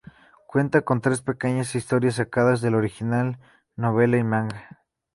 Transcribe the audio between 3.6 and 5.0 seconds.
novela y manga.